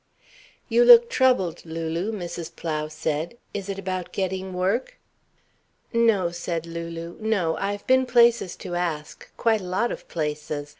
"You 0.67 0.83
look 0.83 1.11
troubled, 1.11 1.63
Lulu," 1.63 2.11
Mrs. 2.11 2.55
Plow 2.55 2.87
said. 2.87 3.37
"Is 3.53 3.69
it 3.69 3.77
about 3.77 4.11
getting 4.11 4.51
work?" 4.51 4.97
"No," 5.93 6.31
said 6.31 6.65
Lulu, 6.65 7.17
"no. 7.19 7.55
I've 7.57 7.85
been 7.85 8.07
places 8.07 8.55
to 8.65 8.73
ask 8.73 9.29
quite 9.37 9.61
a 9.61 9.65
lot 9.65 9.91
of 9.91 10.07
places. 10.07 10.69